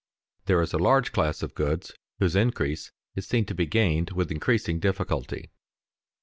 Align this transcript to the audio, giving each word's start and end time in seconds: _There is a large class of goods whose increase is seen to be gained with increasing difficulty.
_There 0.47 0.63
is 0.63 0.73
a 0.73 0.79
large 0.79 1.11
class 1.11 1.43
of 1.43 1.53
goods 1.53 1.93
whose 2.17 2.35
increase 2.35 2.91
is 3.15 3.27
seen 3.27 3.45
to 3.45 3.53
be 3.53 3.67
gained 3.67 4.09
with 4.09 4.31
increasing 4.31 4.79
difficulty. 4.79 5.51